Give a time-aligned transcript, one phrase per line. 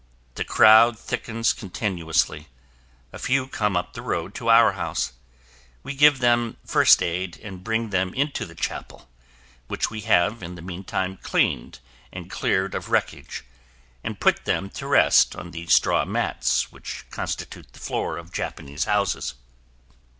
[0.33, 2.47] The crowd thickens continuously.
[3.13, 5.13] A few come up the road to our house.
[5.83, 9.07] We give them first aid and bring them into the chapel,
[9.67, 11.77] which we have in the meantime cleaned
[12.11, 13.43] and cleared of wreckage,
[14.03, 18.85] and put them to rest on the straw mats which constitute the floor of Japanese
[18.85, 19.35] houses.